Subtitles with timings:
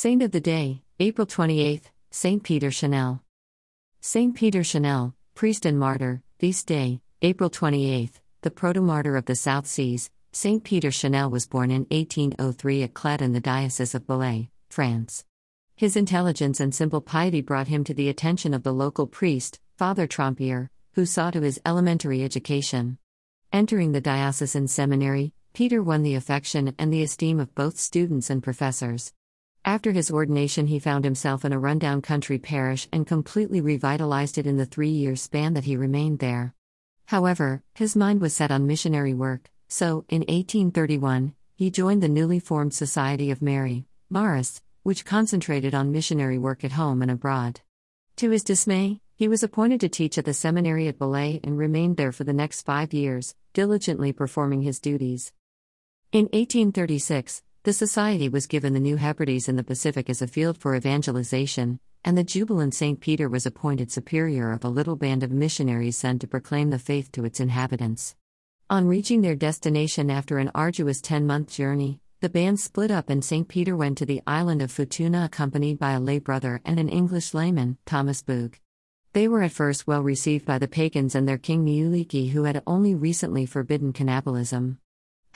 [0.00, 3.20] Saint of the Day, April 28, Saint Peter Chanel.
[4.00, 9.66] Saint Peter Chanel, priest and martyr, feast day, April 28, the proto-martyr of the South
[9.66, 10.08] Seas.
[10.30, 15.24] Saint Peter Chanel was born in 1803 at Clet in the Diocese of Belley, France.
[15.74, 20.06] His intelligence and simple piety brought him to the attention of the local priest, Father
[20.06, 22.98] Trompier, who saw to his elementary education.
[23.52, 28.44] Entering the diocesan seminary, Peter won the affection and the esteem of both students and
[28.44, 29.12] professors.
[29.68, 34.46] After his ordination, he found himself in a rundown country parish and completely revitalized it
[34.46, 36.54] in the three year span that he remained there.
[37.08, 42.38] However, his mind was set on missionary work, so, in 1831, he joined the newly
[42.38, 47.60] formed Society of Mary, Maris, which concentrated on missionary work at home and abroad.
[48.16, 51.98] To his dismay, he was appointed to teach at the seminary at Belley and remained
[51.98, 55.30] there for the next five years, diligently performing his duties.
[56.10, 60.56] In 1836, the Society was given the New Hebrides in the Pacific as a field
[60.56, 62.98] for evangelization, and the jubilant St.
[62.98, 67.12] Peter was appointed superior of a little band of missionaries sent to proclaim the faith
[67.12, 68.16] to its inhabitants.
[68.70, 73.22] On reaching their destination after an arduous 10 month journey, the band split up and
[73.22, 73.46] St.
[73.46, 77.34] Peter went to the island of Futuna accompanied by a lay brother and an English
[77.34, 78.54] layman, Thomas Boog.
[79.12, 82.62] They were at first well received by the pagans and their king Niuliki, who had
[82.66, 84.78] only recently forbidden cannibalism.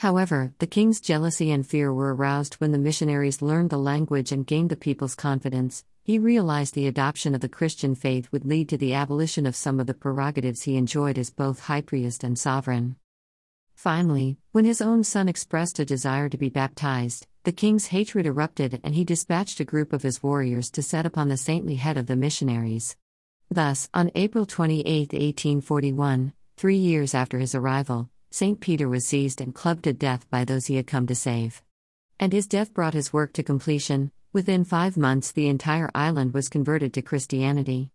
[0.03, 4.45] However, the king's jealousy and fear were aroused when the missionaries learned the language and
[4.45, 5.85] gained the people's confidence.
[6.03, 9.79] He realized the adoption of the Christian faith would lead to the abolition of some
[9.79, 12.97] of the prerogatives he enjoyed as both high priest and sovereign.
[13.75, 18.81] Finally, when his own son expressed a desire to be baptized, the king's hatred erupted
[18.83, 22.07] and he dispatched a group of his warriors to set upon the saintly head of
[22.07, 22.97] the missionaries.
[23.49, 28.59] Thus, on April 28, 1841, three years after his arrival, St.
[28.59, 31.61] Peter was seized and clubbed to death by those he had come to save.
[32.19, 34.11] And his death brought his work to completion.
[34.33, 37.91] Within five months, the entire island was converted to Christianity.